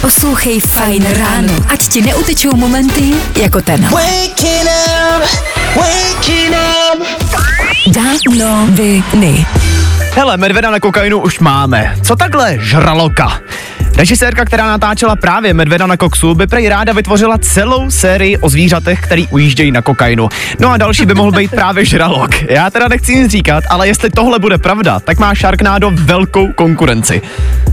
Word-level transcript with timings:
Poslouchej 0.00 0.60
Fajn 0.60 1.06
ráno, 1.18 1.54
ať 1.68 1.88
ti 1.88 2.02
neutečou 2.02 2.56
momenty 2.56 3.14
jako 3.36 3.60
ten. 3.60 3.80
Waking 3.88 4.68
up, 4.68 5.22
waking 5.76 6.54
up. 6.54 6.98
Danoviny. 7.94 9.46
Hele, 10.14 10.36
medvěda 10.36 10.70
na 10.70 10.80
kokainu 10.80 11.20
už 11.20 11.38
máme. 11.38 11.96
Co 12.02 12.16
takhle 12.16 12.56
žraloka? 12.58 13.40
Režisérka, 13.96 14.44
která 14.44 14.66
natáčela 14.66 15.16
právě 15.16 15.54
Medvěda 15.54 15.86
na 15.86 15.96
koksu, 15.96 16.34
by 16.34 16.46
prej 16.46 16.68
ráda 16.68 16.92
vytvořila 16.92 17.38
celou 17.38 17.90
sérii 17.90 18.36
o 18.38 18.48
zvířatech, 18.48 19.00
který 19.00 19.28
ujíždějí 19.28 19.70
na 19.72 19.82
kokainu. 19.82 20.28
No 20.60 20.70
a 20.70 20.76
další 20.76 21.06
by 21.06 21.14
mohl 21.14 21.32
být 21.32 21.50
právě 21.50 21.84
žralok. 21.84 22.42
Já 22.42 22.70
teda 22.70 22.88
nechci 22.88 23.14
nic 23.14 23.30
říkat, 23.30 23.64
ale 23.70 23.86
jestli 23.88 24.10
tohle 24.10 24.38
bude 24.38 24.58
pravda, 24.58 25.00
tak 25.00 25.18
má 25.18 25.34
Sharknado 25.34 25.90
velkou 25.94 26.52
konkurenci. 26.52 27.22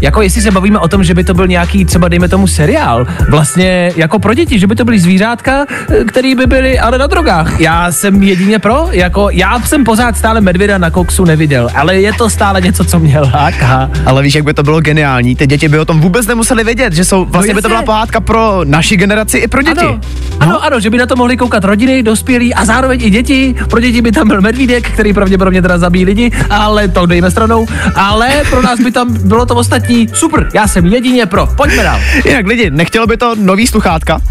Jako 0.02 0.22
jestli 0.22 0.42
se 0.42 0.52
bavíme 0.52 0.80
o 0.80 0.88
tom, 0.88 1.04
že 1.04 1.14
by 1.14 1.24
to 1.24 1.34
byl 1.34 1.48
nějaký 1.48 1.86
třeba 1.86 2.08
dejme 2.08 2.30
tomu 2.30 2.48
seriál, 2.48 3.08
vlastně 3.30 3.92
jako 3.96 4.20
pro 4.20 4.34
děti, 4.34 4.60
že 4.60 4.68
by 4.68 4.76
to 4.76 4.86
byly 4.86 5.00
zvířátka, 5.00 5.66
eh, 5.70 6.04
který 6.04 6.36
by 6.36 6.46
byly 6.48 6.80
ale 6.80 6.98
na 6.98 7.08
drogách. 7.08 7.60
Já 7.60 7.92
jsem 7.92 8.24
jedině 8.24 8.60
pro, 8.60 8.88
jako 8.92 9.30
já 9.30 9.60
jsem 9.60 9.84
pořád 9.84 10.18
stále 10.18 10.42
medvěda 10.42 10.78
na 10.78 10.90
koksu 10.90 11.26
neviděl, 11.26 11.70
ale 11.76 11.96
je 11.96 12.14
to 12.14 12.30
stále 12.30 12.62
něco, 12.62 12.84
co 12.84 13.00
mě 13.00 13.20
láká. 13.20 13.90
Ale 14.06 14.24
víš, 14.24 14.36
jak 14.36 14.44
by 14.44 14.54
to 14.54 14.64
bylo 14.64 14.82
geniální? 14.82 15.36
Ty 15.36 15.48
děti 15.48 15.68
by 15.68 15.80
o 15.80 15.86
tom 15.86 16.00
vůbec 16.00 16.11
nemuseli 16.28 16.64
vědět, 16.64 16.94
že 16.94 17.06
jsou 17.06 17.26
vlastně 17.26 17.54
by 17.54 17.62
to 17.62 17.68
byla 17.68 17.84
pohádka 17.84 18.20
pro 18.20 18.62
naši 18.64 18.98
generaci 18.98 19.38
i 19.38 19.48
pro 19.48 19.62
děti. 19.62 19.86
Ano, 19.86 20.00
ano, 20.40 20.64
ano, 20.64 20.80
že 20.80 20.90
by 20.90 20.98
na 20.98 21.06
to 21.06 21.16
mohli 21.16 21.38
koukat 21.38 21.64
rodiny, 21.64 22.04
dospělí 22.04 22.54
a 22.54 22.66
zároveň 22.66 23.00
i 23.04 23.10
děti. 23.10 23.56
Pro 23.70 23.80
děti 23.80 24.02
by 24.02 24.12
tam 24.12 24.28
byl 24.28 24.42
medvídek, 24.42 24.92
který 24.92 25.14
pravděpodobně 25.14 25.62
teda 25.62 25.78
zabíjí 25.78 26.06
lidi, 26.06 26.32
ale 26.50 26.88
to 26.88 27.06
dejme 27.06 27.32
stranou. 27.32 27.68
Ale 27.96 28.30
pro 28.50 28.62
nás 28.62 28.80
by 28.80 28.92
tam 28.92 29.28
bylo 29.28 29.46
to 29.46 29.56
ostatní. 29.56 30.08
Super, 30.14 30.50
já 30.54 30.68
jsem 30.68 30.86
jedině 30.86 31.26
pro. 31.26 31.48
Pojďme 31.58 31.84
dál. 31.84 32.00
Jinak 32.26 32.48
lidi, 32.48 32.72
nechtělo 32.72 33.08
by 33.08 33.18
to 33.18 33.36
nový 33.36 33.68
sluchátka? 33.68 34.22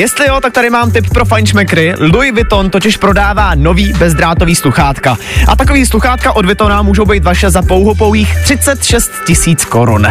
Jestli 0.00 0.26
jo, 0.26 0.40
tak 0.40 0.52
tady 0.52 0.70
mám 0.70 0.90
tip 0.90 1.10
pro 1.10 1.24
fajnšmekry. 1.24 1.94
Louis 1.98 2.32
Vuitton 2.32 2.70
totiž 2.70 2.96
prodává 2.96 3.54
nový 3.54 3.92
bezdrátový 3.92 4.54
sluchátka. 4.54 5.16
A 5.48 5.56
takový 5.56 5.86
sluchátka 5.86 6.32
od 6.32 6.44
Vuittona 6.44 6.82
můžou 6.82 7.04
být 7.04 7.24
vaše 7.24 7.50
za 7.50 7.62
pouhopouhých 7.62 8.36
36 8.42 9.12
tisíc 9.26 9.64
korun. 9.64 10.06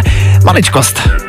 Maličkost. 0.45 1.28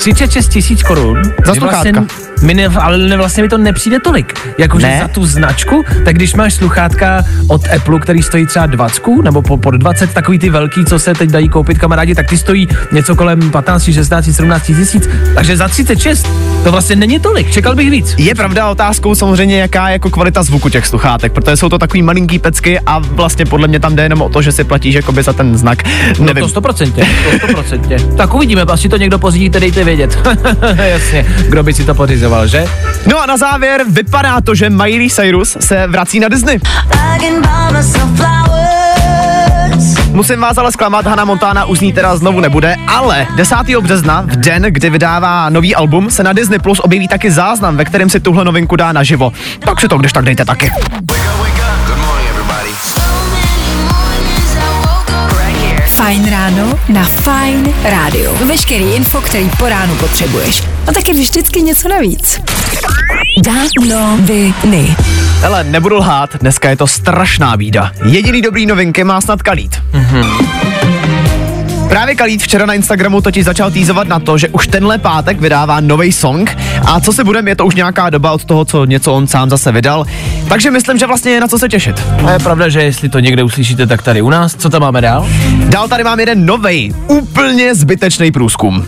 36 0.00 0.48
tisíc 0.48 0.82
korun. 0.82 1.22
Za 1.46 1.54
sluchátka. 1.54 2.00
Vlastně, 2.00 2.46
mi 2.46 2.54
ne, 2.54 2.66
ale 2.66 2.98
ne, 2.98 3.16
vlastně 3.16 3.42
mi 3.42 3.48
to 3.48 3.58
nepřijde 3.58 4.00
tolik. 4.00 4.34
Jakože 4.58 4.86
Ne? 4.86 4.98
za 5.02 5.08
tu 5.08 5.26
značku, 5.26 5.84
tak 6.04 6.14
když 6.14 6.34
máš 6.34 6.54
sluchátka 6.54 7.24
od 7.48 7.60
Apple, 7.76 8.00
který 8.00 8.22
stojí 8.22 8.46
třeba 8.46 8.66
20 8.66 9.02
nebo 9.22 9.42
po, 9.42 9.56
pod 9.56 9.74
20, 9.74 10.14
takový 10.14 10.38
ty 10.38 10.50
velký, 10.50 10.84
co 10.84 10.98
se 10.98 11.14
teď 11.14 11.30
dají 11.30 11.48
koupit 11.48 11.78
kamarádi, 11.78 12.14
tak 12.14 12.28
ty 12.28 12.38
stojí 12.38 12.68
něco 12.92 13.16
kolem 13.16 13.50
15, 13.50 13.82
16, 13.92 14.24
17 14.32 14.62
tisíc. 14.66 15.08
Takže 15.34 15.56
za 15.56 15.68
36 15.68 16.26
to 16.64 16.72
vlastně 16.72 16.96
není 16.96 17.18
tolik. 17.18 17.50
Čekal 17.50 17.74
bych 17.74 17.90
víc. 17.90 18.14
Je 18.18 18.34
pravda 18.34 18.68
otázkou 18.68 19.14
samozřejmě, 19.14 19.60
jaká 19.60 19.88
je 19.88 19.92
jako 19.92 20.10
kvalita 20.10 20.42
zvuku 20.42 20.68
těch 20.68 20.86
sluchátek, 20.86 21.32
protože 21.32 21.56
jsou 21.56 21.68
to 21.68 21.78
takový 21.78 22.02
malinký 22.02 22.38
pecky 22.38 22.80
a 22.86 22.98
vlastně 22.98 23.44
podle 23.46 23.68
mě 23.68 23.80
tam 23.80 23.96
jde 23.96 24.02
jenom 24.02 24.22
o 24.22 24.28
to, 24.28 24.42
že 24.42 24.52
si 24.52 24.64
platíš 24.64 24.94
jakoby 24.94 25.22
za 25.22 25.32
ten 25.32 25.56
znak. 25.58 25.82
No 26.18 26.24
Nevím. 26.24 26.42
to 26.42 26.48
stoprocentně, 26.48 27.04
to 27.30 27.38
stoprocentně. 27.38 27.96
tak 28.16 28.34
uvidíme, 28.34 28.62
asi 28.62 28.88
to 28.88 28.96
někdo 28.96 29.18
pořídíte, 29.18 29.60
dejte 29.60 29.84
vědět. 29.86 30.18
Jasně, 30.76 31.26
kdo 31.48 31.62
by 31.62 31.72
si 31.72 31.84
to 31.84 31.94
pořizoval, 31.94 32.46
že? 32.46 32.64
No 33.06 33.22
a 33.22 33.26
na 33.26 33.36
závěr 33.36 33.84
vypadá 33.88 34.40
to, 34.40 34.54
že 34.54 34.70
Miley 34.70 35.10
Cyrus 35.10 35.56
se 35.60 35.86
vrací 35.86 36.20
na 36.20 36.28
Disney. 36.28 36.60
Musím 40.10 40.40
vás 40.40 40.58
ale 40.58 40.72
zklamat, 40.72 41.06
Hannah 41.06 41.26
Montana 41.26 41.64
už 41.64 41.78
z 41.78 41.80
ní 41.80 41.92
teda 41.92 42.16
znovu 42.16 42.40
nebude, 42.40 42.76
ale 42.86 43.26
10. 43.36 43.56
března, 43.80 44.20
v 44.20 44.36
den, 44.36 44.62
kdy 44.62 44.90
vydává 44.90 45.50
nový 45.50 45.74
album, 45.74 46.10
se 46.10 46.22
na 46.22 46.32
Disney 46.32 46.58
Plus 46.58 46.80
objeví 46.80 47.08
taky 47.08 47.30
záznam, 47.30 47.76
ve 47.76 47.84
kterém 47.84 48.10
si 48.10 48.20
tuhle 48.20 48.44
novinku 48.44 48.76
dá 48.76 48.92
naživo. 48.92 49.32
Tak 49.58 49.80
si 49.80 49.88
to 49.88 49.98
když 49.98 50.12
tak 50.12 50.24
dejte 50.24 50.44
taky. 50.44 50.70
Na 56.88 57.04
Fajn 57.04 57.74
rádiu. 57.84 58.30
Veškerý 58.46 58.84
info, 58.84 59.20
který 59.20 59.50
po 59.58 59.68
ránu 59.68 59.94
potřebuješ. 59.94 60.62
A 60.86 60.92
taky 60.92 61.12
vždycky 61.12 61.62
něco 61.62 61.88
navíc. 61.88 62.40
Danoviny. 63.44 64.96
Hele, 65.40 65.64
nebudu 65.64 65.96
lhát, 65.96 66.36
dneska 66.36 66.70
je 66.70 66.76
to 66.76 66.86
strašná 66.86 67.56
bída. 67.56 67.92
Jediný 68.04 68.42
dobrý 68.42 68.66
novinky 68.66 69.04
má 69.04 69.20
snad 69.20 69.42
Kalít. 69.42 69.82
Právě 71.96 72.14
Kalít 72.14 72.42
včera 72.42 72.66
na 72.66 72.74
Instagramu 72.74 73.20
totiž 73.20 73.44
začal 73.44 73.70
týzovat 73.70 74.08
na 74.08 74.20
to, 74.20 74.38
že 74.38 74.48
už 74.48 74.66
tenhle 74.66 74.98
pátek 74.98 75.40
vydává 75.40 75.80
nový 75.80 76.12
song 76.12 76.56
a 76.86 77.00
co 77.00 77.12
si 77.12 77.24
budeme, 77.24 77.50
je 77.50 77.56
to 77.56 77.66
už 77.66 77.74
nějaká 77.74 78.10
doba 78.10 78.32
od 78.32 78.44
toho, 78.44 78.64
co 78.64 78.84
něco 78.84 79.12
on 79.12 79.26
sám 79.26 79.50
zase 79.50 79.72
vydal. 79.72 80.04
Takže 80.48 80.70
myslím, 80.70 80.98
že 80.98 81.06
vlastně 81.06 81.32
je 81.32 81.40
na 81.40 81.48
co 81.48 81.58
se 81.58 81.68
těšit. 81.68 82.02
A 82.26 82.32
je 82.32 82.38
pravda, 82.38 82.68
že 82.68 82.82
jestli 82.82 83.08
to 83.08 83.18
někde 83.18 83.42
uslyšíte, 83.42 83.86
tak 83.86 84.02
tady 84.02 84.22
u 84.22 84.30
nás. 84.30 84.54
Co 84.54 84.70
tam 84.70 84.80
máme 84.80 85.00
dál? 85.00 85.28
Dál 85.68 85.88
tady 85.88 86.04
mám 86.04 86.20
jeden 86.20 86.46
novej, 86.46 86.94
úplně 87.06 87.74
zbytečný 87.74 88.32
průzkum. 88.32 88.86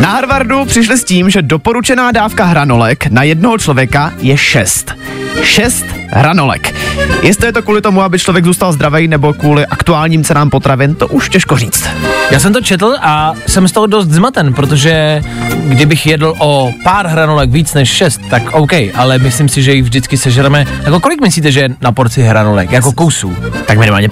Na 0.00 0.08
Harvardu 0.08 0.64
přišli 0.64 0.98
s 0.98 1.04
tím, 1.04 1.30
že 1.30 1.42
doporučená 1.42 2.12
dávka 2.12 2.44
hranolek 2.44 3.06
na 3.06 3.22
jednoho 3.22 3.58
člověka 3.58 4.12
je 4.18 4.36
6. 4.36 4.94
6 5.42 6.01
hranolek. 6.12 6.74
Jestli 7.22 7.46
je 7.46 7.52
to 7.52 7.62
kvůli 7.62 7.80
tomu, 7.80 8.02
aby 8.02 8.18
člověk 8.18 8.44
zůstal 8.44 8.72
zdravý, 8.72 9.08
nebo 9.08 9.32
kvůli 9.32 9.66
aktuálním 9.66 10.24
cenám 10.24 10.50
potravin, 10.50 10.94
to 10.94 11.08
už 11.08 11.28
těžko 11.28 11.56
říct. 11.56 11.88
Já 12.30 12.40
jsem 12.40 12.52
to 12.52 12.60
četl 12.60 12.96
a 13.00 13.32
jsem 13.46 13.68
z 13.68 13.72
toho 13.72 13.86
dost 13.86 14.08
zmaten, 14.08 14.54
protože 14.54 15.22
kdybych 15.62 16.06
jedl 16.06 16.34
o 16.38 16.72
pár 16.84 17.06
hranolek 17.06 17.50
víc 17.50 17.74
než 17.74 17.90
šest, 17.90 18.20
tak 18.30 18.52
OK, 18.52 18.72
ale 18.94 19.18
myslím 19.18 19.48
si, 19.48 19.62
že 19.62 19.74
jich 19.74 19.82
vždycky 19.82 20.16
sežereme. 20.16 20.64
Jako 20.84 21.00
kolik 21.00 21.20
myslíte, 21.20 21.52
že 21.52 21.60
je 21.60 21.68
na 21.80 21.92
porci 21.92 22.22
hranolek? 22.22 22.72
Jako 22.72 22.92
kousů? 22.92 23.36
Tak 23.66 23.78
minimálně 23.78 24.10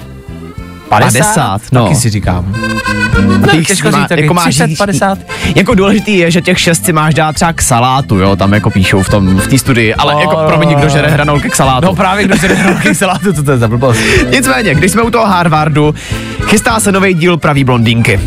50? 0.99 1.23
50, 1.23 1.61
no. 1.71 1.83
Taky 1.83 1.95
si 1.95 2.09
říkám. 2.09 2.55
A 3.17 3.21
No, 3.37 3.47
těch 3.47 3.67
těžko 3.67 3.91
říct, 3.91 4.11
jako 4.11 4.33
máš 4.33 4.45
30, 4.55 4.67
říct- 4.67 4.77
50. 4.77 5.17
Jako 5.55 5.75
důležitý 5.75 6.17
je, 6.17 6.31
že 6.31 6.41
těch 6.41 6.59
šest 6.59 6.85
si 6.85 6.93
máš 6.93 7.13
dát 7.13 7.35
třeba 7.35 7.53
k 7.53 7.61
salátu, 7.61 8.19
jo, 8.19 8.35
tam 8.35 8.53
jako 8.53 8.69
píšou 8.69 9.03
v 9.03 9.09
tom, 9.09 9.37
v 9.37 9.47
té 9.47 9.57
studii, 9.57 9.93
ale 9.95 10.15
jako 10.21 10.35
pro 10.47 10.57
mě 10.57 10.65
někdo 10.65 10.89
žere 10.89 11.07
hranolky 11.09 11.49
k 11.49 11.55
salátu. 11.55 11.85
No 11.87 11.95
právě, 11.95 12.23
kdo 12.25 12.35
jde 12.37 12.47
hranolky 12.55 12.89
k 12.89 12.95
salátu, 12.95 13.33
co 13.33 13.43
to 13.43 13.51
je 13.51 13.57
za 13.57 13.67
blbost? 13.67 13.99
Nicméně, 14.31 14.75
když 14.75 14.91
jsme 14.91 15.01
u 15.01 15.09
toho 15.11 15.25
Harvardu, 15.25 15.95
chystá 16.45 16.79
se 16.79 16.91
nový 16.91 17.13
díl 17.13 17.37
Pravý 17.37 17.63
blondýnky. 17.63 18.19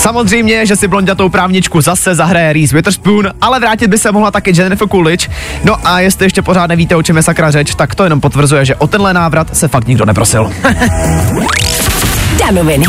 Samozřejmě, 0.00 0.66
že 0.66 0.76
si 0.76 0.88
blondětou 0.88 1.28
právničku 1.28 1.80
zase 1.80 2.14
zahraje 2.14 2.52
Reese 2.52 2.76
Witherspoon, 2.76 3.28
ale 3.40 3.60
vrátit 3.60 3.88
by 3.88 3.98
se 3.98 4.12
mohla 4.12 4.30
taky 4.30 4.52
Jennifer 4.56 4.88
Coolidge. 4.88 5.28
No 5.64 5.76
a 5.84 6.00
jestli 6.00 6.26
ještě 6.26 6.42
pořád 6.42 6.66
nevíte, 6.66 6.96
o 6.96 7.02
čem 7.02 7.16
je 7.16 7.22
sakra 7.22 7.50
řeč, 7.50 7.74
tak 7.74 7.94
to 7.94 8.04
jenom 8.04 8.20
potvrzuje, 8.20 8.64
že 8.64 8.74
o 8.74 8.86
tenhle 8.86 9.12
návrat 9.12 9.56
se 9.56 9.68
fakt 9.68 9.86
nikdo 9.86 10.04
neprosil. 10.04 10.52
Danoviny. 12.38 12.84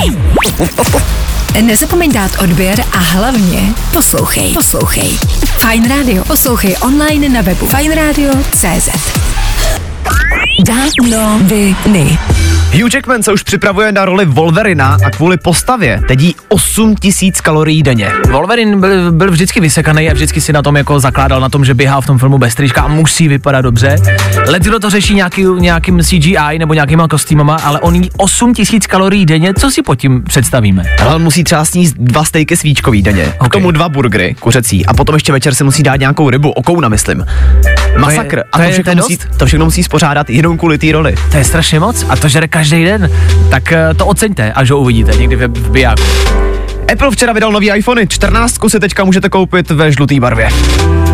Nezapomeň 1.61 2.11
dát 2.13 2.31
odběr 2.39 2.83
a 2.91 2.97
hlavně 2.97 3.59
poslouchej. 3.93 4.53
Poslouchej. 4.53 5.17
Fajn 5.57 5.89
rádio. 5.89 6.25
Poslouchej 6.25 6.75
online 6.81 7.29
na 7.29 7.41
webu 7.41 7.67
fajnradio.cz 7.67 8.89
Danoviny. 10.66 12.17
Hugh 12.74 12.94
Jackman 12.94 13.24
se 13.24 13.34
už 13.34 13.44
připravuje 13.44 13.92
na 13.92 14.06
roli 14.06 14.26
Wolverina 14.26 14.98
a 15.06 15.09
kvůli 15.09 15.38
postavě 15.38 16.02
teď 16.08 16.22
jí 16.22 16.36
8 16.48 16.96
tisíc 16.96 17.42
kalorií 17.42 17.84
denně. 17.84 18.12
Wolverine 18.32 18.78
byl, 18.78 19.12
byl 19.12 19.32
vždycky 19.32 19.59
vysekaný 19.59 20.09
a 20.09 20.14
vždycky 20.14 20.42
si 20.42 20.54
na 20.54 20.62
tom 20.62 20.78
jako 20.78 21.00
zakládal 21.00 21.42
na 21.42 21.50
tom, 21.50 21.66
že 21.66 21.74
běhá 21.74 22.02
v 22.02 22.06
tom 22.06 22.18
filmu 22.18 22.38
bez 22.38 22.56
trička 22.56 22.82
a 22.82 22.88
musí 22.88 23.28
vypadat 23.28 23.62
dobře. 23.62 23.96
Letilo 24.48 24.80
to 24.80 24.90
řeší 24.90 25.14
nějaký, 25.16 25.46
nějakým 25.59 26.00
CGI 26.00 26.59
nebo 26.59 26.74
nějakýma 26.74 27.08
kostýmama, 27.08 27.56
ale 27.56 27.80
on 27.80 27.96
jí 27.96 28.09
8 28.18 28.54
tisíc 28.54 28.88
kalorií 28.88 29.26
denně, 29.26 29.53
co 29.53 29.72
si 29.72 29.82
pod 29.82 29.96
tím 29.96 30.24
představíme? 30.24 30.84
Ale 31.02 31.16
on 31.16 31.22
musí 31.24 31.44
třeba 31.44 31.66
sníst 31.66 31.96
dva 31.97 32.24
stejky 32.24 32.58
svíčkový 32.58 33.02
denně, 33.02 33.26
k 33.40 33.44
Ok. 33.44 33.52
tomu 33.52 33.72
dva 33.72 33.90
burgery 33.90 34.35
kuřecí 34.40 34.85
a 34.85 34.94
potom 34.94 35.16
ještě 35.16 35.32
večer 35.32 35.56
si 35.56 35.64
musí 35.64 35.84
dát 35.84 35.96
nějakou 35.96 36.29
rybu, 36.29 36.52
okouna 36.52 36.90
myslím. 36.90 37.26
Masakr. 37.97 38.40
a 38.40 38.43
to 38.43 38.58
to, 38.58 38.61
je- 38.61 38.72
všechno 38.72 38.84
to 38.84 38.90
je 38.90 38.96
musí, 39.02 39.17
to 39.38 39.46
všechno 39.46 39.66
musí 39.66 39.84
spořádat 39.84 40.29
jenom 40.29 40.58
kvůli 40.58 40.78
té 40.78 40.91
roli. 40.91 41.16
To 41.32 41.38
je 41.38 41.43
strašně 41.43 41.79
moc 41.79 42.05
a 42.09 42.16
to 42.16 42.28
žere 42.28 42.47
každý 42.47 42.84
den. 42.85 43.11
Tak 43.49 43.72
eh, 43.72 43.93
to 43.97 44.05
oceňte, 44.05 44.53
až 44.53 44.72
ho 44.72 44.79
uvidíte 44.79 45.11
někdy 45.11 45.35
v, 45.35 45.47
v 45.47 45.72
bijáku. 45.72 46.02
Apple 46.91 47.11
včera 47.11 47.34
vydal 47.34 47.52
nový 47.52 47.72
iPhony, 47.72 48.08
14 48.08 48.58
si 48.67 48.79
teďka 48.79 49.03
můžete 49.03 49.29
koupit 49.29 49.70
ve 49.72 49.91
žluté 49.91 50.20
barvě. 50.20 50.49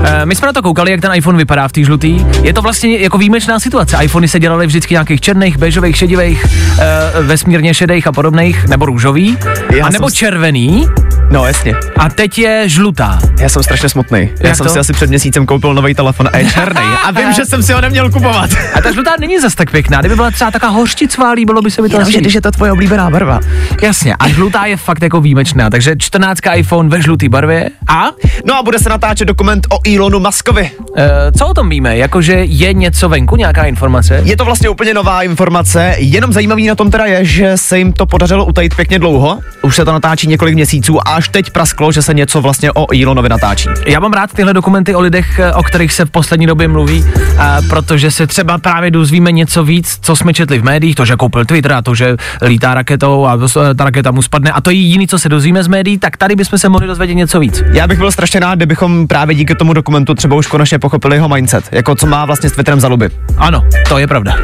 Eh, 0.03 0.25
My 0.25 0.35
jsme 0.35 0.45
na 0.45 0.53
to 0.53 0.61
koukali, 0.61 0.91
jak 0.91 1.01
ten 1.01 1.11
iPhone 1.15 1.37
vypadá 1.37 1.67
v 1.67 1.71
té 1.71 1.83
žlutý. 1.83 2.25
Je 2.43 2.53
to 2.53 2.61
vlastně 2.61 2.97
jako 2.97 3.17
výjimečná 3.17 3.59
situace. 3.59 3.97
iPhony 4.01 4.27
se 4.27 4.39
dělaly 4.39 4.67
vždycky 4.67 4.93
nějakých 4.93 5.21
černých, 5.21 5.57
bežových, 5.57 5.97
šedivých, 5.97 6.45
e, 6.45 7.21
vesmírně 7.21 7.73
šedých 7.73 8.07
a 8.07 8.11
podobných, 8.11 8.65
nebo 8.67 8.85
růžový, 8.85 9.37
Já 9.75 9.85
a 9.85 9.89
nebo 9.89 10.09
jsem 10.09 10.15
červený. 10.15 10.87
No 11.31 11.45
jasně. 11.45 11.75
A 11.97 12.09
teď 12.09 12.37
je 12.39 12.69
žlutá. 12.69 13.19
Já 13.39 13.49
jsem 13.49 13.63
strašně 13.63 13.89
smutný. 13.89 14.19
Já 14.39 14.47
Jak 14.47 14.55
jsem 14.55 14.65
to? 14.67 14.73
si 14.73 14.79
asi 14.79 14.93
před 14.93 15.09
měsícem 15.09 15.45
koupil 15.45 15.73
nový 15.73 15.93
telefon 15.95 16.29
a 16.33 16.37
je 16.37 16.45
černý. 16.51 16.81
A 17.05 17.11
vím, 17.11 17.33
že 17.33 17.45
jsem 17.45 17.63
si 17.63 17.73
ho 17.73 17.81
neměl 17.81 18.09
kupovat. 18.11 18.49
A 18.73 18.81
ta 18.81 18.91
žlutá 18.91 19.11
není 19.19 19.39
zas 19.39 19.55
tak 19.55 19.71
pěkná. 19.71 19.99
Kdyby 19.99 20.15
byla 20.15 20.31
třeba 20.31 20.51
taková 20.51 20.71
hořčicová, 20.71 21.31
líbilo 21.31 21.61
by 21.61 21.71
se 21.71 21.81
mi 21.81 21.89
to 21.89 21.95
Jenomže 21.95 22.19
když 22.21 22.33
je 22.33 22.41
to 22.41 22.51
tvoje 22.51 22.71
oblíbená 22.71 23.09
barva. 23.09 23.39
Jasně, 23.81 24.15
a 24.15 24.29
žlutá 24.29 24.65
je 24.65 24.77
fakt 24.77 25.03
jako 25.03 25.21
výjimečná, 25.21 25.69
takže 25.69 25.95
14 25.97 26.39
iPhone 26.55 26.89
ve 26.89 27.01
žlutý 27.01 27.29
barvě. 27.29 27.69
A 27.87 28.05
No 28.45 28.55
a 28.57 28.63
bude 28.63 28.79
se 28.79 28.89
natáčet 28.89 29.27
dokument 29.27 29.67
o 29.69 29.79
Elonu 29.95 30.19
Muskovi. 30.19 30.71
e, 30.95 31.31
co 31.37 31.47
o 31.47 31.53
tom 31.53 31.69
víme? 31.69 31.97
Jakože 31.97 32.33
je 32.33 32.73
něco 32.73 33.09
venku, 33.09 33.35
nějaká 33.35 33.63
informace? 33.63 34.21
Je 34.23 34.37
to 34.37 34.45
vlastně 34.45 34.69
úplně 34.69 34.93
nová 34.93 35.23
informace, 35.23 35.95
jenom 35.97 36.33
zajímavý 36.33 36.67
na 36.67 36.75
tom 36.75 36.91
teda 36.91 37.05
je, 37.05 37.25
že 37.25 37.57
se 37.57 37.77
jim 37.77 37.93
to 37.93 38.05
podařilo 38.05 38.45
utajit 38.45 38.75
pěkně 38.75 38.99
dlouho. 38.99 39.39
Už 39.61 39.75
se 39.75 39.85
to 39.85 39.91
natáčí 39.91 40.27
několik 40.27 40.55
měsíců 40.55 40.99
a 41.07 41.11
až 41.11 41.29
teď 41.29 41.49
prasklo, 41.49 41.91
že 41.91 42.01
se 42.01 42.13
něco 42.13 42.41
vlastně 42.41 42.71
o 42.71 42.85
Elonovi 43.01 43.29
natáčí. 43.29 43.69
Já 43.85 43.99
mám 43.99 44.13
rád 44.13 44.33
tyhle 44.33 44.53
dokumenty 44.53 44.95
o 44.95 45.01
lidech, 45.01 45.39
eh, 45.39 45.53
o 45.53 45.63
kterých 45.63 45.93
se 45.93 46.05
v 46.05 46.09
poslední 46.09 46.45
době 46.45 46.67
mluví, 46.67 47.05
a 47.37 47.61
protože 47.69 48.11
se 48.11 48.27
třeba 48.27 48.57
právě 48.57 48.91
dozvíme 48.91 49.31
něco 49.31 49.63
víc, 49.63 49.99
co 50.01 50.15
jsme 50.15 50.33
četli 50.33 50.59
v 50.59 50.63
médiích, 50.63 50.95
to, 50.95 51.05
že 51.05 51.15
koupil 51.15 51.45
Twitter 51.45 51.73
a 51.73 51.81
to, 51.81 51.95
že 51.95 52.17
lítá 52.41 52.73
raketou 52.73 53.25
a 53.25 53.37
ta 53.77 53.83
raketa 53.83 54.11
mu 54.11 54.21
spadne 54.21 54.51
a 54.51 54.61
to 54.61 54.69
je 54.69 54.81
jediný, 54.81 55.07
co 55.07 55.19
se 55.19 55.29
dozvíme 55.29 55.63
z 55.63 55.67
médií, 55.67 55.97
tak 55.97 56.17
tady 56.17 56.35
bychom 56.35 56.59
se 56.59 56.69
mohli 56.69 56.87
dozvědět 56.87 57.15
něco 57.15 57.39
víc. 57.39 57.63
Já 57.71 57.87
bych 57.87 57.97
byl 57.97 58.11
strašně 58.11 58.39
rád, 58.39 58.55
kdybychom 58.55 59.07
právě 59.07 59.35
díky 59.35 59.55
tomu 59.55 59.73
dokumentu 59.77 60.15
třeba 60.15 60.35
už 60.35 60.47
konečně 60.47 60.79
pochopili 60.79 61.15
jeho 61.15 61.29
mindset, 61.29 61.65
jako 61.71 61.95
co 61.95 62.07
má 62.07 62.25
vlastně 62.25 62.49
s 62.49 62.53
Twitterem 62.53 62.79
za 62.79 62.87
luby. 62.87 63.09
Ano, 63.37 63.63
to 63.89 63.97
je 63.97 64.07
pravda. 64.07 64.35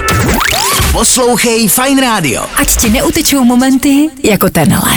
Poslouchej 0.91 1.69
Fine 1.69 2.01
Radio. 2.01 2.45
Ať 2.55 2.77
ti 2.77 2.89
neutečou 2.89 3.43
momenty 3.43 4.09
jako 4.23 4.49
tenhle. 4.49 4.93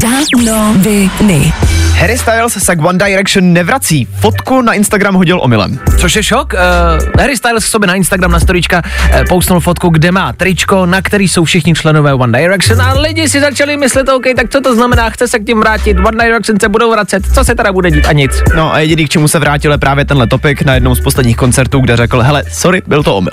Danoviny. 0.00 1.52
Harry 1.98 2.18
Styles 2.18 2.52
se 2.64 2.76
k 2.76 2.84
One 2.84 2.98
Direction 2.98 3.52
nevrací. 3.52 4.08
Fotku 4.20 4.62
na 4.62 4.72
Instagram 4.72 5.14
hodil 5.14 5.40
omylem. 5.42 5.78
Což 5.98 6.16
je 6.16 6.22
šok. 6.22 6.52
Uh, 6.52 7.20
Harry 7.20 7.36
Styles 7.36 7.64
sobě 7.64 7.86
na 7.86 7.94
Instagram 7.94 8.30
na 8.30 8.40
storička 8.40 8.82
uh, 8.84 9.20
postnul 9.28 9.60
fotku, 9.60 9.88
kde 9.88 10.12
má 10.12 10.32
tričko, 10.32 10.86
na 10.86 11.02
který 11.02 11.28
jsou 11.28 11.44
všichni 11.44 11.74
členové 11.74 12.14
One 12.14 12.40
Direction 12.40 12.80
a 12.80 12.92
lidi 12.92 13.28
si 13.28 13.40
začali 13.40 13.76
myslet, 13.76 14.08
OK, 14.08 14.24
tak 14.36 14.50
co 14.50 14.60
to 14.60 14.74
znamená, 14.74 15.10
chce 15.10 15.28
se 15.28 15.38
k 15.38 15.46
tím 15.46 15.60
vrátit, 15.60 15.96
One 15.98 16.24
Direction 16.24 16.60
se 16.60 16.68
budou 16.68 16.90
vracet, 16.90 17.22
co 17.34 17.44
se 17.44 17.54
teda 17.54 17.72
bude 17.72 17.90
dít 17.90 18.06
a 18.06 18.12
nic. 18.12 18.42
No 18.56 18.74
a 18.74 18.78
jediný, 18.78 19.06
k 19.06 19.08
čemu 19.08 19.28
se 19.28 19.38
vrátil, 19.38 19.72
je 19.72 19.78
právě 19.78 20.04
tenhle 20.04 20.26
topik 20.26 20.62
na 20.62 20.74
jednom 20.74 20.94
z 20.94 21.00
posledních 21.00 21.36
koncertů, 21.36 21.80
kde 21.80 21.96
řekl, 21.96 22.20
hele, 22.20 22.44
sorry, 22.52 22.82
byl 22.86 23.02
to 23.02 23.16
omyl. 23.16 23.32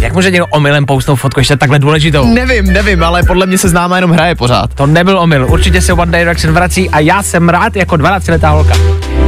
Jak 0.00 0.12
může 0.12 0.30
někdo 0.30 0.46
omylem 0.46 0.86
poustnout 0.86 1.16
fotku 1.16 1.40
ještě 1.40 1.56
takhle 1.56 1.78
důležitou? 1.78 2.26
Nevím, 2.34 2.66
nevím, 2.66 3.02
ale 3.02 3.22
podle 3.22 3.46
mě 3.46 3.58
se 3.58 3.68
známá 3.68 3.96
jenom 3.96 4.10
hraje 4.10 4.34
pořád. 4.34 4.74
To 4.74 4.86
nebyl 4.86 5.18
omyl, 5.18 5.46
určitě 5.50 5.80
se 5.80 5.92
One 5.92 6.18
Direction 6.18 6.54
vrací 6.54 6.90
a 6.90 7.00
já 7.00 7.22
jsem 7.22 7.48
rád 7.48 7.76
jako 7.76 7.94
12-letá 7.94 8.50
holka. 8.50 8.74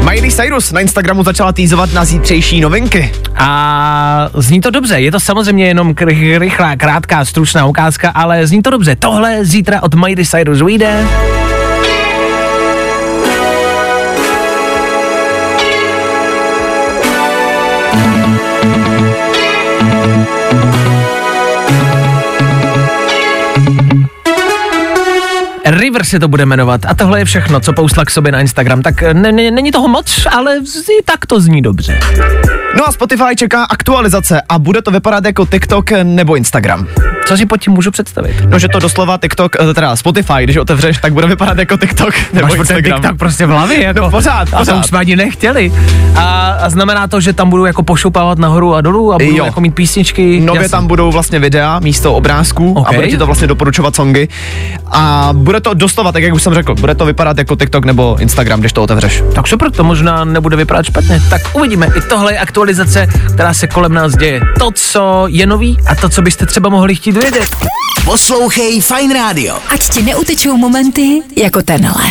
Miley 0.05 0.31
Cyrus 0.31 0.73
na 0.73 0.81
Instagramu 0.81 1.23
začala 1.25 1.53
týzovat 1.53 1.93
na 1.93 2.05
zítřejší 2.05 2.61
novinky. 2.61 3.13
A 3.37 4.29
zní 4.35 4.61
to 4.61 4.71
dobře, 4.71 5.01
je 5.01 5.13
to 5.13 5.21
samozřejmě 5.21 5.67
jenom 5.67 5.93
kr- 5.93 6.39
rychlá, 6.39 6.77
krátká, 6.77 7.25
stručná 7.25 7.67
ukázka, 7.67 8.11
ale 8.11 8.47
zní 8.47 8.63
to 8.63 8.71
dobře. 8.71 8.97
Tohle 8.97 9.45
zítra 9.45 9.83
od 9.83 9.95
Miley 9.95 10.27
Cyrus 10.27 10.63
vyjde. 10.63 11.07
River 26.01 26.11
se 26.11 26.21
to 26.21 26.29
bude 26.29 26.47
jmenovat 26.47 26.81
a 26.89 26.95
tohle 26.95 27.19
je 27.19 27.25
všechno, 27.25 27.61
co 27.61 27.73
poustla 27.73 28.05
k 28.05 28.11
sobě 28.11 28.33
na 28.33 28.41
Instagram. 28.41 28.83
Tak 28.83 29.03
ne, 29.03 29.33
ne, 29.33 29.51
není 29.51 29.71
toho 29.71 29.89
moc, 29.89 30.27
ale 30.31 30.57
i 31.01 31.03
tak 31.05 31.27
to 31.27 31.41
zní 31.41 31.63
dobře. 31.63 31.99
No 32.77 32.89
a 32.89 32.93
Spotify 32.93 33.37
čeká 33.37 33.65
aktualizace 33.65 34.43
a 34.49 34.59
bude 34.59 34.83
to 34.83 34.91
vypadat 34.91 35.25
jako 35.25 35.47
TikTok 35.47 35.91
nebo 36.03 36.35
Instagram. 36.37 36.87
Co 37.27 37.37
si 37.37 37.47
pod 37.47 37.57
tím 37.57 37.73
můžu 37.73 37.91
představit? 37.91 38.37
No, 38.49 38.59
že 38.59 38.69
to 38.69 38.79
doslova 38.79 39.19
TikTok, 39.19 39.57
eh, 39.71 39.75
teda 39.75 39.97
Spotify, 39.97 40.33
když 40.45 40.57
otevřeš, 40.57 40.99
tak 40.99 41.13
bude 41.13 41.27
vypadat 41.27 41.59
jako 41.59 41.77
TikTok 41.77 42.15
nebo 42.33 42.47
Máš 42.49 42.59
Instagram. 42.59 43.01
TikTok 43.01 43.19
prostě 43.19 43.47
v 43.47 43.51
hlavě, 43.51 43.83
jako. 43.85 44.01
No, 44.01 44.11
pořád, 44.11 44.43
A 44.43 44.51
to 44.51 44.57
pořád. 44.57 44.81
už 44.81 44.87
jsme 44.87 44.99
ani 44.99 45.17
nechtěli. 45.17 45.73
A, 46.17 46.51
a 46.51 46.71
znamená 46.71 47.07
to, 47.07 47.21
že 47.21 47.33
tam 47.33 47.51
budu 47.51 47.65
jako 47.67 47.83
pošoupávat 47.83 48.39
nahoru 48.39 48.75
a 48.75 48.81
dolů 48.81 49.13
a 49.13 49.19
budu 49.19 49.37
Jo. 49.37 49.45
jako 49.45 49.61
mít 49.61 49.75
písničky. 49.75 50.41
Nově 50.41 50.63
Jasně. 50.63 50.71
tam 50.71 50.87
budou 50.87 51.13
vlastně 51.13 51.39
videa 51.39 51.79
místo 51.79 52.15
obrázků 52.15 52.73
Ok. 52.73 52.89
a 52.89 52.93
bude 52.93 53.09
ti 53.09 53.19
to 53.19 53.27
vlastně 53.27 53.47
doporučovat 53.47 53.97
songy. 53.97 54.29
A 54.91 55.29
bude 55.33 55.61
to 55.61 55.75
doslova, 55.75 56.13
tak 56.13 56.23
jak 56.23 56.35
už 56.35 56.43
jsem 56.43 56.55
řekl, 56.55 56.75
bude 56.75 56.95
to 56.95 57.05
vypadat 57.05 57.39
jako 57.39 57.57
TikTok 57.57 57.85
nebo 57.85 58.17
Instagram, 58.21 58.61
když 58.61 58.73
to 58.73 58.83
otevřeš. 58.83 59.23
Tak 59.35 59.49
super, 59.49 59.71
to 59.71 59.85
možná 59.85 60.25
nebude 60.25 60.57
vypadat 60.57 60.83
špatně. 60.87 61.23
Tak 61.31 61.43
uvidíme. 61.53 61.87
I 61.97 62.01
tohle 62.01 62.33
je 62.33 62.39
aktualizace, 62.61 63.07
která 63.35 63.55
se 63.55 63.67
kolem 63.67 63.93
nás 63.93 64.17
děje. 64.17 64.41
To, 64.59 64.71
co 64.71 65.25
je 65.29 65.47
nový 65.47 65.79
a 65.87 65.95
to, 65.95 66.09
co 66.09 66.23
byste 66.23 66.47
třeba 66.47 66.69
mohli 66.69 66.95
chtít 66.95 67.17
vědět. 67.17 67.57
Poslouchej 68.05 68.81
Fine 68.81 69.15
Radio. 69.15 69.59
Ať 69.69 69.89
ti 69.89 70.03
neutečou 70.03 70.57
momenty 70.57 71.23
jako 71.37 71.63
tenhle. 71.63 72.05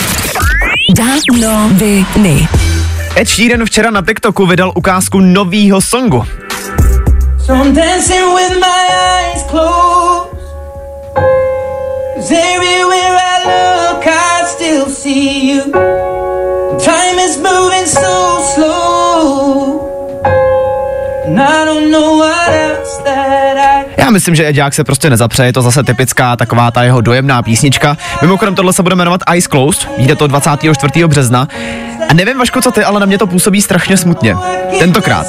Danoviny. 0.98 2.48
Ed 3.16 3.30
Sheeran 3.30 3.66
včera 3.66 3.92
na 3.92 4.02
TikToku 4.02 4.46
vydal 4.46 4.72
ukázku 4.76 5.20
novýho 5.20 5.82
songu. 5.82 6.26
So 7.46 7.64
I'm 7.64 7.74
dancing 7.74 8.26
with 8.36 8.60
my 8.60 8.88
eyes 9.06 9.44
closed. 9.50 10.30
everywhere 12.32 13.16
I 13.16 13.38
look, 13.46 14.08
I 14.08 14.46
still 14.56 14.86
see 14.90 15.52
you. 15.52 15.89
Myslím, 24.12 24.36
že 24.36 24.50
Edák 24.50 24.74
se 24.74 24.84
prostě 24.84 25.10
nezapře, 25.10 25.46
je 25.46 25.54
to 25.54 25.62
zase 25.62 25.84
typická 25.84 26.36
taková 26.36 26.72
ta 26.72 26.84
jeho 26.84 27.02
dojemná 27.02 27.42
písnička. 27.42 27.98
Mimochodem 28.22 28.56
tohle 28.56 28.74
se 28.74 28.84
bude 28.84 28.96
jmenovat 28.96 29.22
Eyes 29.28 29.48
Closed, 29.48 29.90
vyjde 29.98 30.16
to 30.16 30.28
24. 30.28 31.08
března. 31.08 31.48
A 32.10 32.14
nevím, 32.14 32.38
Vašku, 32.38 32.62
co 32.62 32.72
ty, 32.72 32.84
ale 32.84 33.00
na 33.00 33.06
mě 33.06 33.18
to 33.18 33.28
působí 33.28 33.62
strašně 33.62 33.98
smutně. 33.98 34.36
Tentokrát. 34.80 35.28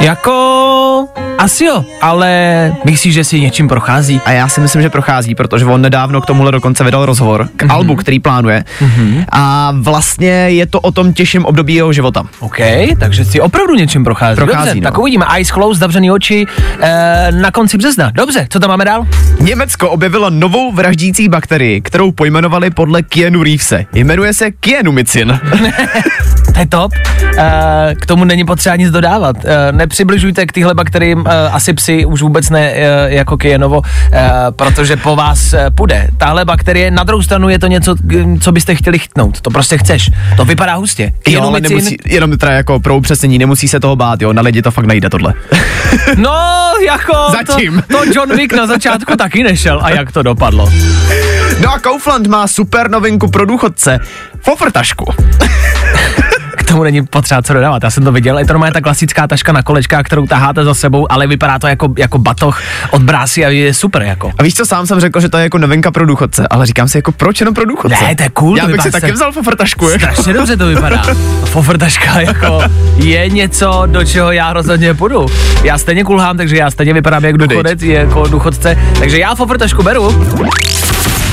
Jako... 0.00 1.29
Asi 1.40 1.64
jo, 1.64 1.84
ale 2.00 2.72
myslíš, 2.84 3.14
že 3.14 3.24
si 3.24 3.40
něčím 3.40 3.68
prochází? 3.68 4.20
A 4.24 4.32
já 4.32 4.48
si 4.48 4.60
myslím, 4.60 4.82
že 4.82 4.90
prochází, 4.90 5.34
protože 5.34 5.64
on 5.64 5.82
nedávno 5.82 6.20
k 6.20 6.26
tomuhle 6.26 6.52
dokonce 6.52 6.84
vydal 6.84 7.06
rozhovor 7.06 7.48
k 7.56 7.62
mm-hmm. 7.62 7.72
albu, 7.72 7.96
který 7.96 8.18
plánuje. 8.18 8.64
Mm-hmm. 8.80 9.24
A 9.32 9.72
vlastně 9.78 10.30
je 10.30 10.66
to 10.66 10.80
o 10.80 10.92
tom 10.92 11.12
těžším 11.12 11.44
období 11.44 11.74
jeho 11.74 11.92
života. 11.92 12.24
OK, 12.40 12.56
takže 12.98 13.24
si 13.24 13.40
opravdu 13.40 13.74
něčím 13.74 14.04
prochází. 14.04 14.36
Prochází, 14.36 14.66
Dobře, 14.66 14.80
no. 14.80 14.90
tak 14.90 14.98
uvidíme. 14.98 15.26
Eyes 15.34 15.50
closed, 15.50 15.80
zavřený 15.80 16.10
oči 16.10 16.46
e, 16.80 17.32
na 17.32 17.50
konci 17.50 17.78
března. 17.78 18.10
Dobře, 18.14 18.46
co 18.50 18.60
tam 18.60 18.70
máme 18.70 18.84
dál? 18.84 19.06
Německo 19.40 19.90
objevilo 19.90 20.30
novou 20.30 20.72
vraždící 20.72 21.28
bakterii, 21.28 21.80
kterou 21.80 22.12
pojmenovali 22.12 22.70
podle 22.70 23.02
Keanu 23.02 23.42
Reevese. 23.42 23.84
Jmenuje 23.94 24.34
se 24.34 24.50
Kienomycin. 24.50 25.40
To 26.52 26.60
je 26.60 26.66
top. 26.66 26.92
E, 27.38 27.94
k 27.94 28.06
tomu 28.06 28.24
není 28.24 28.44
potřeba 28.44 28.76
nic 28.76 28.90
dodávat. 28.90 29.36
E, 29.44 29.72
nepřibližujte 29.72 30.46
k 30.46 30.52
téhle 30.52 30.74
bakterii 30.74 31.16
e, 31.26 31.29
asi 31.52 31.72
psi 31.72 32.04
už 32.04 32.22
vůbec 32.22 32.50
ne 32.50 32.70
e, 32.72 33.14
jako 33.14 33.36
Kienovo, 33.36 33.82
e, 34.12 34.30
protože 34.50 34.96
po 34.96 35.16
vás 35.16 35.54
půjde. 35.74 36.08
Tahle 36.18 36.44
bakterie, 36.44 36.90
na 36.90 37.04
druhou 37.04 37.22
stranu 37.22 37.48
je 37.48 37.58
to 37.58 37.66
něco, 37.66 37.94
k- 37.94 38.42
co 38.42 38.52
byste 38.52 38.74
chtěli 38.74 38.98
chytnout. 38.98 39.40
To 39.40 39.50
prostě 39.50 39.78
chceš. 39.78 40.10
To 40.36 40.44
vypadá 40.44 40.74
hustě. 40.74 41.12
Jo, 41.28 41.42
ale 41.42 41.60
nemusí, 41.60 41.96
jenom 42.06 42.38
teda 42.38 42.52
jako 42.52 42.80
pro 42.80 42.96
upřesnění, 42.96 43.38
nemusí 43.38 43.68
se 43.68 43.80
toho 43.80 43.96
bát, 43.96 44.22
jo, 44.22 44.32
na 44.32 44.42
lidi 44.42 44.62
to 44.62 44.70
fakt 44.70 44.86
nejde 44.86 45.10
tohle. 45.10 45.34
No, 46.16 46.72
jako... 46.86 47.12
Zatím. 47.32 47.82
To, 47.88 47.96
to 47.98 48.04
John 48.14 48.36
Wick 48.36 48.52
na 48.52 48.66
začátku 48.66 49.16
taky 49.16 49.42
nešel. 49.42 49.80
A 49.82 49.90
jak 49.90 50.12
to 50.12 50.22
dopadlo? 50.22 50.72
No 51.60 51.72
a 51.72 51.78
Kaufland 51.78 52.26
má 52.26 52.48
super 52.48 52.90
novinku 52.90 53.28
pro 53.30 53.46
důchodce. 53.46 53.98
Fofrtašku. 54.40 55.04
Tomu 56.70 56.82
není 56.82 57.06
potřeba 57.06 57.42
co 57.42 57.52
dodávat. 57.54 57.82
Já 57.82 57.90
jsem 57.90 58.04
to 58.04 58.12
viděl. 58.12 58.38
Je 58.38 58.46
to 58.46 58.52
normálně 58.52 58.72
ta 58.72 58.80
klasická 58.80 59.26
taška 59.26 59.52
na 59.52 59.62
kolečkách, 59.62 60.02
kterou 60.04 60.26
taháte 60.26 60.64
za 60.64 60.74
sebou, 60.74 61.12
ale 61.12 61.26
vypadá 61.26 61.58
to 61.58 61.66
jako, 61.66 61.88
jako 61.98 62.18
batoh 62.18 62.62
od 62.90 63.02
brásy 63.02 63.44
a 63.44 63.48
je 63.48 63.74
super 63.74 64.02
jako. 64.02 64.32
A 64.38 64.42
víš 64.42 64.54
co, 64.54 64.66
sám 64.66 64.86
jsem 64.86 65.00
řekl, 65.00 65.20
že 65.20 65.28
to 65.28 65.36
je 65.38 65.42
jako 65.42 65.58
novinka 65.58 65.90
pro 65.90 66.06
důchodce, 66.06 66.48
ale 66.50 66.66
říkám 66.66 66.88
si 66.88 66.98
jako 66.98 67.12
proč 67.12 67.40
jenom 67.40 67.54
pro 67.54 67.64
důchodce? 67.64 68.04
Ne, 68.04 68.16
to 68.16 68.22
je 68.22 68.28
cool, 68.28 68.56
Já 68.56 68.64
to 68.66 68.72
bych 68.72 68.82
si 68.82 68.90
taky 68.90 69.12
vzal 69.12 69.32
fofrtašku. 69.32 69.88
jako. 69.88 69.98
Strašně 70.12 70.32
dobře 70.32 70.56
to 70.56 70.66
vypadá. 70.66 71.02
Fofrtaška 71.44 72.20
jako 72.20 72.62
je 72.96 73.28
něco, 73.28 73.82
do 73.86 74.04
čeho 74.04 74.32
já 74.32 74.52
rozhodně 74.52 74.94
půjdu. 74.94 75.26
Já 75.64 75.78
stejně 75.78 76.04
kulhám, 76.04 76.36
takže 76.36 76.56
já 76.56 76.70
stejně 76.70 76.94
vypadám 76.94 77.24
jak 77.24 77.38
Dodeď. 77.38 77.56
důchodec, 77.58 77.82
jako 77.82 78.26
důchodce, 78.26 78.78
takže 78.98 79.18
já 79.18 79.34
fofrtašku 79.34 79.82
beru. 79.82 80.26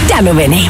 Danoviny. 0.09 0.69